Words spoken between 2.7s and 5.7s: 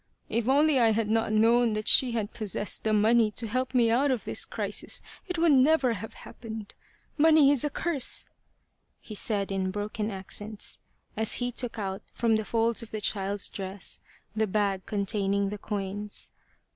the money to help me out of this crisis it would